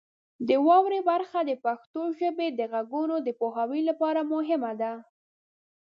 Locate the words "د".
0.47-0.49, 1.43-1.51, 2.51-2.61, 3.25-3.29